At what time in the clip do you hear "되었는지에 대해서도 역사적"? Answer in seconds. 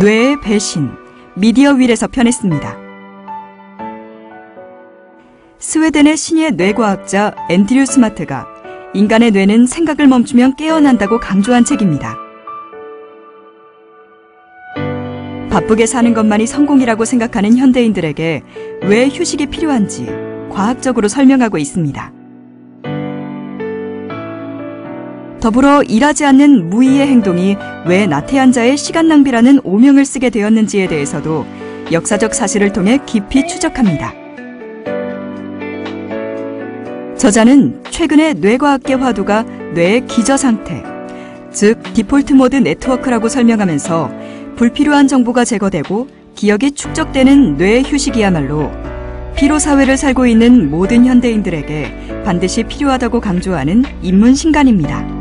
30.30-32.34